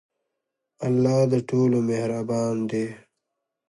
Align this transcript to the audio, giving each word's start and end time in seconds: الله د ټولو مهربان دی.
الله 0.87 1.19
د 1.31 1.33
ټولو 1.49 1.77
مهربان 1.89 2.55
دی. 2.69 2.85